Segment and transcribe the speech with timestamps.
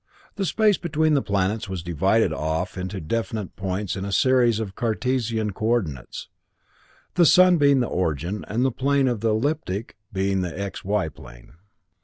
[0.33, 4.73] The space between the planets was divided off into definite points in a series of
[4.73, 6.27] Cartesian co ordinates,
[7.13, 11.07] the sun being the origin, and the plane of the elliptic being the X Y
[11.07, 11.51] plane.